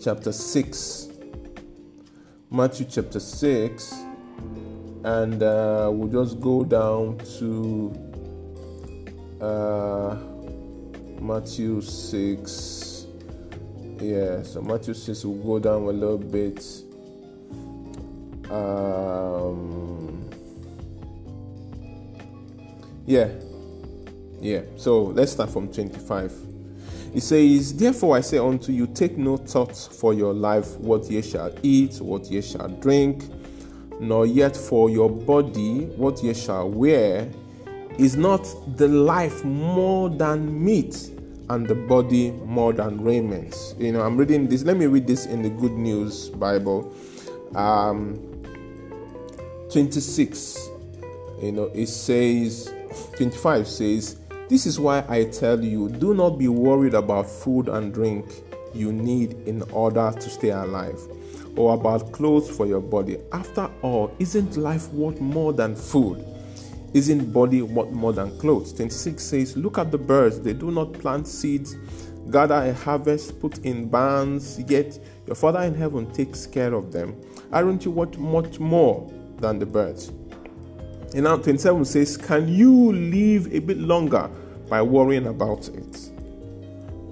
[0.00, 1.08] chapter 6.
[2.50, 3.92] Matthew chapter 6,
[5.04, 7.92] and uh, we'll just go down to
[9.40, 10.16] uh,
[11.20, 12.93] Matthew 6.
[14.04, 16.62] Yeah, so Matthew 6 will go down a little bit.
[18.50, 20.28] Um,
[23.06, 23.30] yeah,
[24.42, 24.60] yeah.
[24.76, 26.34] So let's start from 25.
[27.14, 31.22] It says, Therefore I say unto you, take no thought for your life, what ye
[31.22, 33.24] shall eat, what ye shall drink,
[34.00, 37.26] nor yet for your body, what ye shall wear.
[37.98, 41.13] Is not the life more than meat,
[41.50, 43.74] and the body more than raiment?
[43.78, 44.62] You know, I'm reading this.
[44.64, 46.94] Let me read this in the Good News Bible.
[47.54, 48.14] Um,
[49.70, 50.68] 26,
[51.42, 52.72] you know, it says,
[53.16, 54.16] 25 says,
[54.48, 58.26] this is why I tell you do not be worried about food and drink
[58.74, 61.00] you need in order to stay alive,
[61.56, 63.18] or about clothes for your body.
[63.32, 66.24] After all, isn't life worth more than food?
[66.94, 68.72] Isn't body more than clothes?
[68.72, 71.76] 26 says, Look at the birds, they do not plant seeds,
[72.30, 77.20] gather a harvest, put in barns, yet your Father in heaven takes care of them.
[77.52, 80.12] Aren't you worth much more than the birds?
[81.14, 84.30] And now 27 says, Can you live a bit longer
[84.68, 86.10] by worrying about it?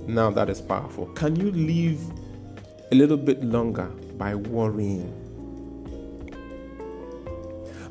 [0.06, 1.06] Now that is powerful.
[1.06, 2.00] Can you live
[2.92, 5.21] a little bit longer by worrying?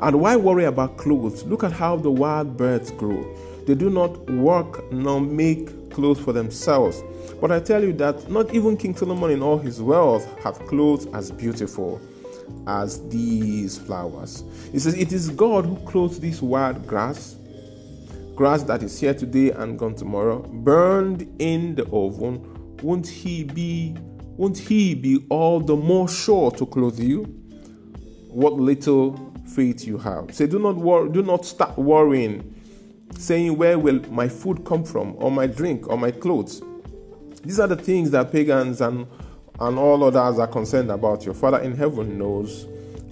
[0.02, 1.44] And why worry about clothes?
[1.44, 3.24] Look at how the wild birds grow.
[3.68, 7.04] They do not work nor make clothes for themselves.
[7.40, 11.06] But I tell you that not even King Solomon in all his wealth have clothes
[11.14, 12.02] as beautiful
[12.66, 14.44] as these flowers.
[14.72, 17.36] He says, It is God who clothes this wild grass,
[18.36, 22.78] grass that is here today and gone tomorrow, burned in the oven.
[22.82, 23.96] Won't he be
[24.38, 27.41] won't he be all the more sure to clothe you?
[28.32, 30.34] What little faith you have.
[30.34, 32.56] Say, do not worry, do not start worrying,
[33.17, 36.62] saying, Where will my food come from, or my drink, or my clothes?
[37.44, 39.08] These are the things that pagans and
[39.62, 41.24] and all others are concerned about.
[41.24, 42.65] Your Father in heaven knows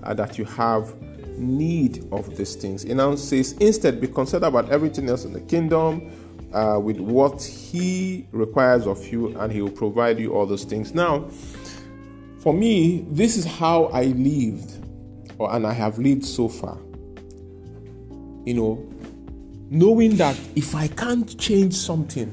[0.03, 0.95] uh, that you have
[1.38, 2.82] need of these things.
[2.82, 6.12] He now says, instead, be concerned about everything else in the kingdom
[6.51, 10.93] uh, with what He requires of you, and He will provide you all those things.
[10.95, 11.29] Now,
[12.39, 14.79] for me, this is how I lived,
[15.39, 16.78] or and I have lived so far.
[18.45, 18.89] You know,
[19.69, 22.32] knowing that if I can't change something,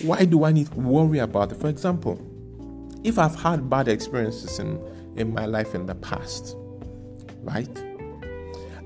[0.00, 1.60] why do I need to worry about it?
[1.60, 2.24] For example,
[3.04, 4.80] if I've had bad experiences in,
[5.16, 6.56] in my life in the past,
[7.42, 7.84] right?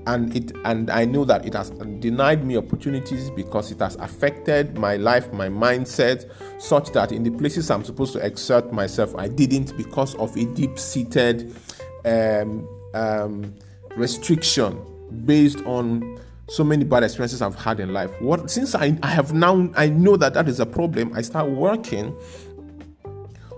[0.05, 4.77] And it and I know that it has denied me opportunities because it has affected
[4.77, 6.29] my life, my mindset,
[6.61, 10.43] such that in the places I'm supposed to exert myself, I didn't because of a
[10.43, 11.55] deep-seated
[12.03, 13.53] um, um,
[13.95, 14.79] restriction
[15.25, 18.11] based on so many bad experiences I've had in life.
[18.21, 21.49] What since I, I have now I know that that is a problem, I start
[21.49, 22.15] working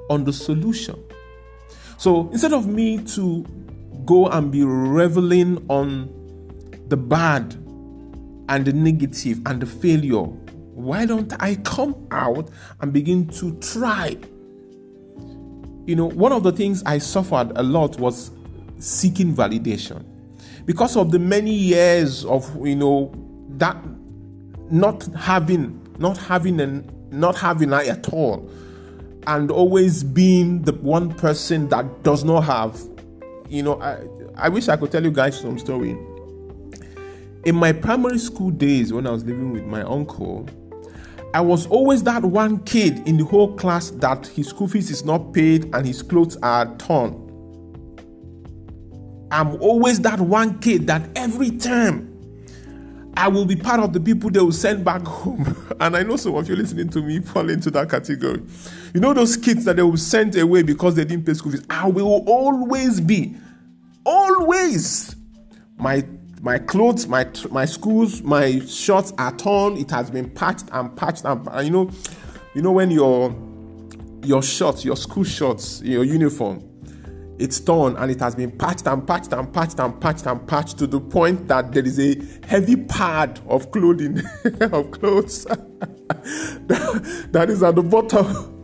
[0.10, 1.02] on the solution.
[1.98, 3.44] So instead of me to
[4.06, 6.12] go and be reveling on
[6.88, 7.54] the bad
[8.48, 12.50] and the negative and the failure, why don't I come out
[12.82, 14.18] and begin to try?
[15.88, 18.32] You know, one of the things I suffered a lot was
[18.80, 20.04] seeking validation
[20.66, 23.14] because of the many years of you know
[23.58, 23.78] that
[24.70, 28.50] not having not having and not having at all
[29.28, 32.80] and always being the one person that does not have.
[33.50, 34.04] You know, I,
[34.36, 35.98] I wish I could tell you guys some story.
[37.46, 40.48] In my primary school days, when I was living with my uncle,
[41.34, 45.04] I was always that one kid in the whole class that his school fees is
[45.06, 47.22] not paid and his clothes are torn.
[49.36, 52.10] I'm always that one kid that every term
[53.18, 55.58] I will be part of the people they will send back home.
[55.82, 58.42] and I know some of you listening to me fall into that category.
[58.94, 61.66] You know those kids that they will send away because they didn't pay school fees.
[61.70, 63.36] I will always be,
[64.06, 65.18] always.
[65.76, 66.06] My
[66.42, 69.76] my clothes, my my schools, my shorts are torn.
[69.76, 71.92] It has been patched and patched and, and you know,
[72.54, 73.36] you know when your
[74.24, 76.64] your shorts, your school shorts, your uniform
[77.38, 80.78] it's torn and it has been patched and patched and patched and patched and patched
[80.78, 82.16] to the point that there is a
[82.48, 84.22] heavy pad of clothing
[84.62, 85.46] of clothes
[86.66, 88.64] that is at the bottom.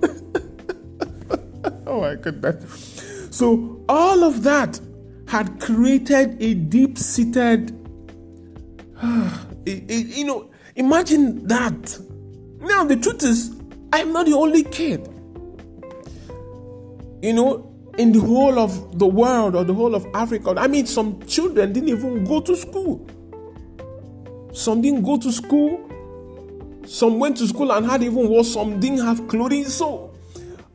[1.87, 3.27] oh my goodness.
[3.31, 4.79] So all of that
[5.27, 7.77] had created a deep-seated
[9.65, 11.99] you know, imagine that.
[12.59, 13.55] Now the truth is
[13.91, 15.07] I'm not the only kid.
[17.21, 20.53] You know, in the whole of the world or the whole of Africa.
[20.57, 23.07] I mean, some children didn't even go to school.
[24.53, 25.87] Some didn't go to school.
[26.85, 28.53] Some went to school and had even worse.
[28.53, 29.65] Some didn't have clothing.
[29.65, 30.13] So,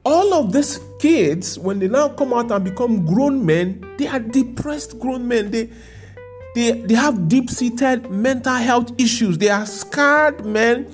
[0.05, 4.21] all of these kids, when they now come out and become grown men, they are
[4.21, 5.51] depressed grown men.
[5.51, 5.71] They
[6.55, 9.37] they, they have deep-seated mental health issues.
[9.37, 10.91] They are scarred men.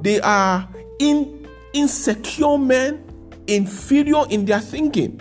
[0.00, 0.66] They are
[0.98, 3.04] in, insecure men,
[3.46, 5.20] inferior in their thinking.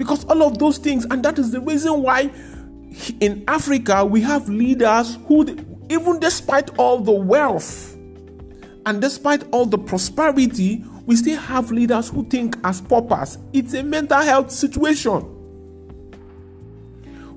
[0.00, 2.30] Because all of those things, and that is the reason why
[3.20, 5.44] in Africa we have leaders who,
[5.90, 7.94] even despite all the wealth
[8.86, 13.36] and despite all the prosperity, we still have leaders who think as paupers.
[13.52, 15.36] It's a mental health situation.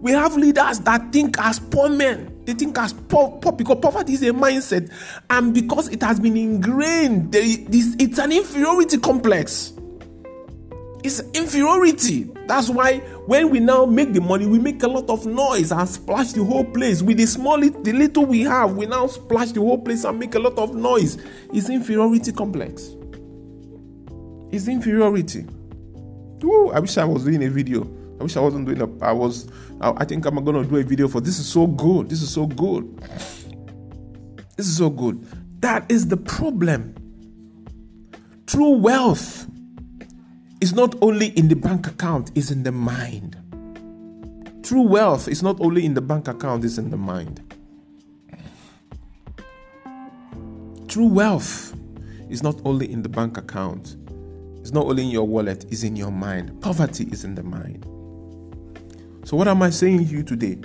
[0.02, 2.44] We have leaders that think as poor men.
[2.46, 4.90] They think as poor, poor because poverty is a mindset,
[5.30, 9.73] and because it has been ingrained, it's an inferiority complex.
[11.04, 12.30] It's inferiority.
[12.48, 15.88] That's why when we now make the money, we make a lot of noise and
[15.88, 17.02] splash the whole place.
[17.02, 20.36] With the small, the little we have, we now splash the whole place and make
[20.36, 21.18] a lot of noise.
[21.52, 22.92] It's inferiority complex.
[24.52, 25.46] It's inferiority.
[26.44, 27.84] Ooh, I wish I was doing a video.
[28.20, 29.06] I wish I wasn't doing a.
[29.06, 29.50] I was.
[29.82, 31.40] I think I'm gonna do a video for this.
[31.40, 32.10] Is so good.
[32.10, 32.98] This is so good.
[34.56, 35.26] This is so good.
[35.62, 36.96] That is the problem.
[38.46, 39.48] True wealth
[40.64, 43.36] is not only in the bank account, it's in the mind.
[44.64, 47.42] True wealth is not only in the bank account, it's in the mind.
[50.88, 51.76] True wealth
[52.30, 53.98] is not only in the bank account,
[54.62, 56.62] it's not only in your wallet, it's in your mind.
[56.62, 57.84] Poverty is in the mind.
[59.26, 60.60] So, what am I saying to you today?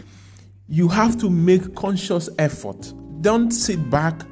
[0.68, 2.92] You have to make conscious effort.
[3.20, 4.22] Don't sit back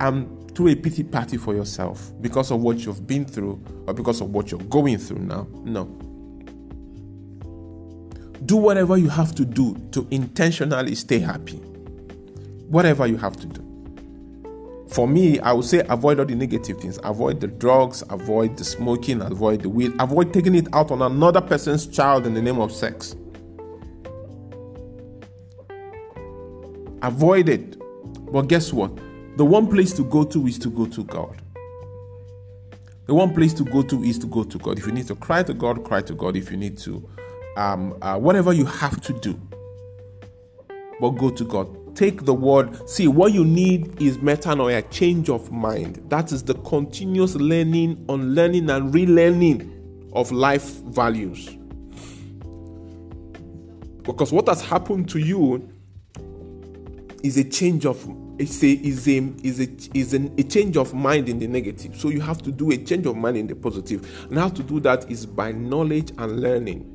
[0.00, 4.20] and throw a pity party for yourself because of what you've been through or because
[4.20, 5.46] of what you're going through now.
[5.64, 5.84] No.
[8.44, 11.56] Do whatever you have to do to intentionally stay happy.
[12.68, 13.68] Whatever you have to do.
[14.88, 16.98] For me, I would say avoid all the negative things.
[17.02, 21.40] Avoid the drugs, avoid the smoking, avoid the weed, avoid taking it out on another
[21.40, 23.16] person's child in the name of sex.
[27.00, 27.78] Avoid it.
[28.30, 28.92] But guess what?
[29.36, 31.40] The one place to go to is to go to God.
[33.06, 34.78] The one place to go to is to go to God.
[34.78, 36.36] If you need to cry to God, cry to God.
[36.36, 37.08] If you need to,
[37.56, 39.40] um, uh, whatever you have to do,
[41.00, 41.96] but go to God.
[41.96, 42.88] Take the word.
[42.88, 46.02] See, what you need is metanoia, change of mind.
[46.08, 51.50] That is the continuous learning, unlearning, and relearning of life values.
[54.02, 55.68] Because what has happened to you
[57.22, 58.06] is a change of
[58.42, 61.96] it's a is a is a is an, a change of mind in the negative.
[61.96, 64.62] So you have to do a change of mind in the positive, and how to
[64.62, 66.88] do that is by knowledge and learning.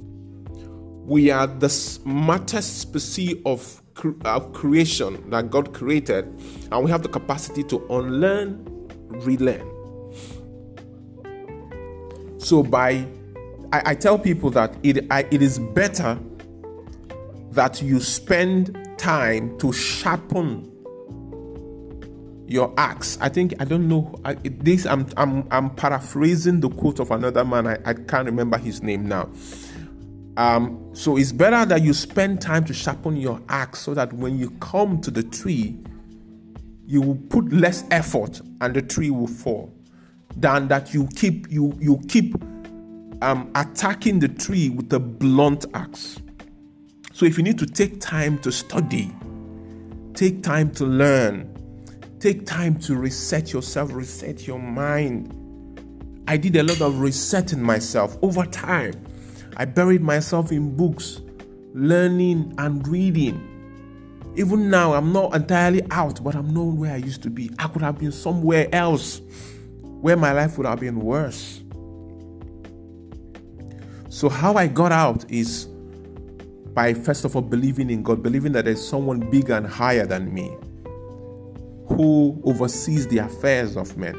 [1.05, 3.81] We are the smartest species of
[4.25, 6.25] of creation that God created,
[6.71, 8.65] and we have the capacity to unlearn,
[9.09, 9.71] relearn.
[12.39, 13.07] So by
[13.71, 16.19] I, I tell people that it I, it is better
[17.51, 20.76] that you spend time to sharpen
[22.47, 23.17] your axe.
[23.19, 24.85] I think I don't know I, this.
[24.85, 27.67] I'm I'm I'm paraphrasing the quote of another man.
[27.67, 29.29] I, I can't remember his name now.
[30.37, 34.37] Um, so it's better that you spend time to sharpen your axe so that when
[34.37, 35.75] you come to the tree,
[36.85, 39.73] you will put less effort and the tree will fall,
[40.35, 42.35] than that you keep you you keep
[43.21, 46.19] um, attacking the tree with a blunt axe.
[47.13, 49.11] So if you need to take time to study,
[50.13, 51.51] take time to learn,
[52.19, 55.33] take time to reset yourself, reset your mind.
[56.27, 58.93] I did a lot of resetting myself over time.
[59.55, 61.21] I buried myself in books,
[61.73, 63.43] learning and reading.
[64.35, 67.49] Even now, I'm not entirely out, but I'm not where I used to be.
[67.57, 69.21] I could have been somewhere else
[69.81, 71.61] where my life would have been worse.
[74.09, 75.65] So, how I got out is
[76.73, 80.31] by first of all believing in God, believing that there's someone bigger and higher than
[80.33, 80.55] me
[81.87, 84.15] who oversees the affairs of men.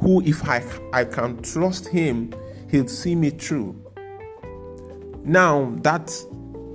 [0.00, 0.62] Who, if I,
[0.92, 2.34] I can trust him,
[2.70, 3.80] he'll see me through.
[5.22, 6.12] Now, that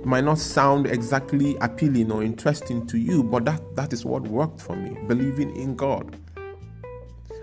[0.04, 4.60] might not sound exactly appealing or interesting to you, but that, that is what worked
[4.60, 6.16] for me believing in God.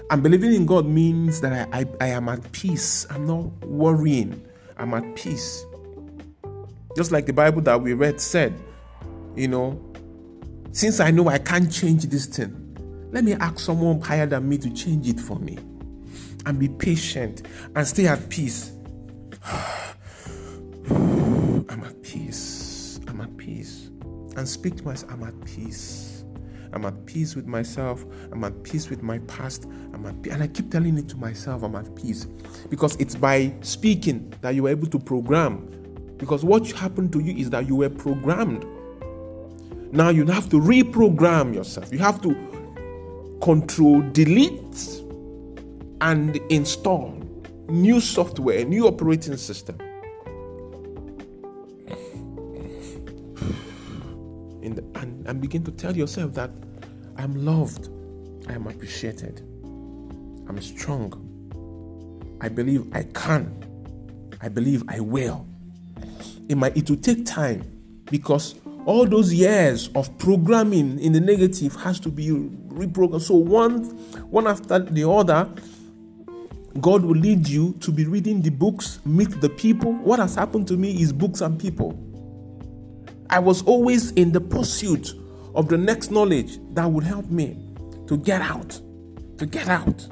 [0.10, 3.06] And believing in God means that I, I, I am at peace.
[3.10, 4.42] I'm not worrying.
[4.78, 5.66] I'm at peace.
[6.96, 8.58] Just like the Bible that we read said,
[9.36, 9.80] you know,
[10.78, 14.60] since I know I can't change this thing, let me ask someone higher than me
[14.60, 15.58] to change it for me.
[16.46, 18.74] And be patient and stay at peace.
[20.92, 23.00] I'm at peace.
[23.08, 23.90] I'm at peace.
[24.36, 26.24] And speak to myself, I'm at peace.
[26.72, 28.06] I'm at peace with myself.
[28.32, 29.66] I'm at peace with my past.
[29.96, 30.34] I'm at peace.
[30.34, 32.26] And I keep telling it to myself, I'm at peace.
[32.70, 35.74] Because it's by speaking that you are able to program.
[36.18, 38.64] Because what happened to you is that you were programmed.
[39.92, 41.92] Now you have to reprogram yourself.
[41.92, 42.36] You have to
[43.42, 45.02] control delete
[46.02, 47.18] and install
[47.70, 49.78] new software, a new operating system.
[54.68, 56.52] The, and, and begin to tell yourself that
[57.16, 57.90] I'm loved,
[58.50, 59.40] I am appreciated,
[60.48, 61.14] I'm strong,
[62.42, 63.56] I believe I can,
[64.42, 65.48] I believe I will.
[66.50, 67.64] It might it will take time
[68.12, 68.56] because
[68.88, 73.22] all those years of programming in the negative has to be reprogrammed.
[73.22, 73.84] So one
[74.30, 75.50] one after the other,
[76.80, 79.92] God will lead you to be reading the books, meet the people.
[79.92, 82.00] What has happened to me is books and people.
[83.30, 85.14] I was always in the pursuit
[85.54, 87.58] of the next knowledge that would help me
[88.08, 88.80] to get out,
[89.38, 90.08] to get out.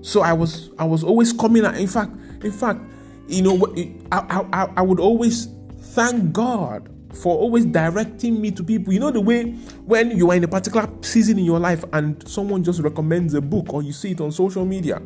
[0.00, 1.76] So I was I was always coming out.
[1.76, 2.80] In fact, in fact,
[3.28, 3.66] you know,
[4.10, 5.48] I, I, I would always
[5.96, 8.92] thank God for always directing me to people.
[8.92, 9.52] You know, the way
[9.86, 13.40] when you are in a particular season in your life and someone just recommends a
[13.40, 15.00] book or you see it on social media,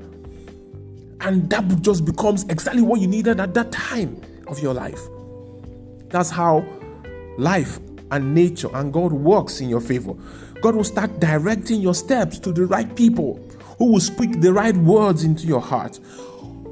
[1.21, 5.01] and that book just becomes exactly what you needed at that time of your life.
[6.09, 6.67] That's how
[7.39, 7.79] life
[8.11, 10.15] and nature and God works in your favor.
[10.61, 13.37] God will start directing your steps to the right people
[13.79, 16.01] who will speak the right words into your heart.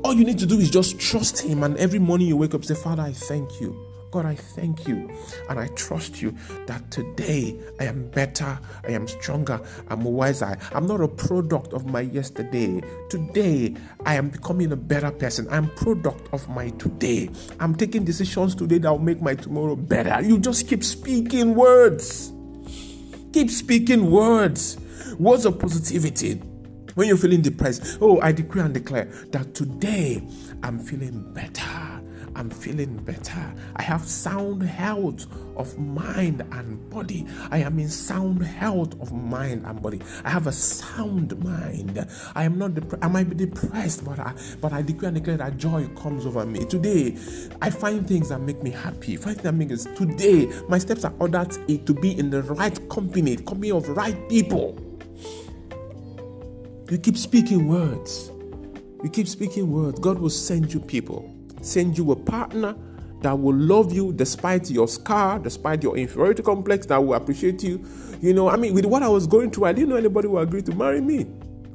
[0.02, 2.64] All you need to do is just trust Him, and every morning you wake up,
[2.64, 5.10] say, Father, I thank you God, I thank you
[5.50, 6.34] and I trust you
[6.66, 10.56] that today I am better, I am stronger, I'm wiser.
[10.72, 12.82] I'm not a product of my yesterday.
[13.10, 15.46] Today I am becoming a better person.
[15.50, 17.28] I'm product of my today.
[17.60, 20.22] I'm taking decisions today that will make my tomorrow better.
[20.26, 22.32] You just keep speaking words.
[23.32, 24.78] Keep speaking words.
[25.18, 26.34] Words of positivity.
[26.94, 30.26] When you're feeling depressed, oh, I decree and declare that today
[30.62, 31.97] I'm feeling better.
[32.38, 33.52] I'm feeling better.
[33.74, 35.26] I have sound health
[35.56, 37.26] of mind and body.
[37.50, 40.00] I am in sound health of mind and body.
[40.22, 42.06] I have a sound mind.
[42.36, 43.04] I am not depressed.
[43.04, 46.46] I might be depressed, but I but I declare and declare that joy comes over
[46.46, 46.64] me.
[46.64, 47.16] Today,
[47.60, 49.16] I find things that make me happy.
[49.16, 50.48] Find things that make us today.
[50.68, 54.78] My steps are ordered to be in the right company, company of right people.
[56.88, 58.30] You keep speaking words.
[59.02, 59.98] You keep speaking words.
[59.98, 62.76] God will send you people send you a partner
[63.20, 67.84] that will love you despite your scar, despite your inferiority complex, that will appreciate you.
[68.20, 70.42] You know, I mean, with what I was going through, I didn't know anybody would
[70.42, 71.26] agree to marry me.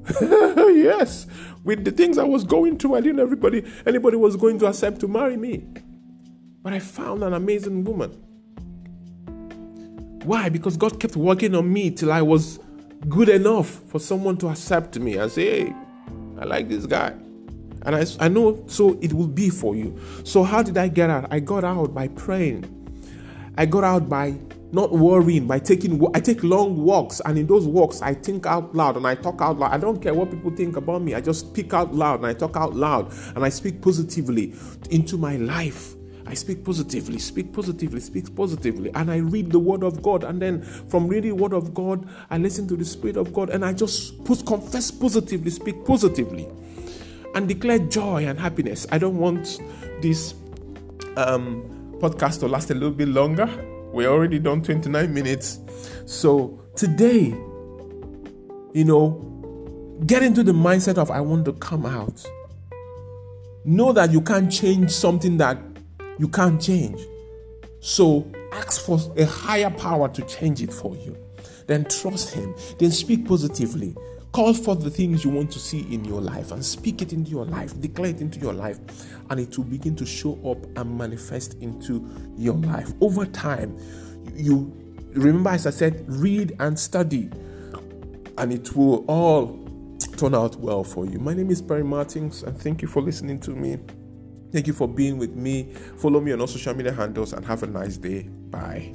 [0.22, 1.28] yes,
[1.64, 4.68] with the things I was going through, I didn't know everybody anybody was going to
[4.68, 5.66] accept to marry me.
[6.62, 8.12] But I found an amazing woman.
[10.26, 10.50] Why?
[10.50, 12.60] Because God kept working on me till I was
[13.10, 15.76] good enough for someone to accept me and say, hey,
[16.40, 17.14] I like this guy.
[17.86, 20.00] And I, I know so it will be for you.
[20.24, 21.28] So, how did I get out?
[21.32, 22.70] I got out by praying.
[23.58, 24.36] I got out by
[24.74, 27.22] not worrying, by taking, I take long walks.
[27.26, 29.72] And in those walks, I think out loud and I talk out loud.
[29.72, 31.14] I don't care what people think about me.
[31.14, 34.56] I just speak out loud and I talk out loud and I speak positively
[34.90, 35.94] into my life.
[36.26, 40.24] I speak positively, speak positively, speak positively, and I read the Word of God.
[40.24, 43.50] And then from reading the Word of God, I listen to the Spirit of God,
[43.50, 46.48] and I just confess positively, speak positively
[47.36, 48.86] and declare joy and happiness.
[48.92, 49.60] I don't want
[50.02, 50.34] this
[51.18, 51.64] um,
[52.00, 53.48] podcast to last a little bit longer.
[53.94, 55.60] We're already done 29 minutes.
[56.06, 57.28] So today,
[58.74, 62.26] you know, get into the mindset of I want to come out.
[63.66, 65.58] Know that you can't change something that
[66.20, 67.00] you can't change.
[67.80, 71.18] So ask for a higher power to change it for you.
[71.68, 72.56] Then trust Him.
[72.80, 73.96] Then speak positively.
[74.34, 77.30] Call for the things you want to see in your life and speak it into
[77.30, 78.80] your life, declare it into your life,
[79.30, 82.92] and it will begin to show up and manifest into your life.
[83.00, 83.78] Over time,
[84.34, 84.74] you
[85.14, 87.30] remember, as I said, read and study,
[88.40, 89.60] and it will all
[90.18, 91.20] turn out well for you.
[91.20, 93.78] My name is Barry Martins, and thank you for listening to me.
[94.52, 95.74] Thank you for being with me.
[95.98, 98.24] Follow me on all social media handles and have a nice day.
[98.24, 98.94] Bye.